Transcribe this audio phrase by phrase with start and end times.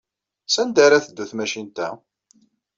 [0.53, 1.89] Sanda ara teddu tmacint-a?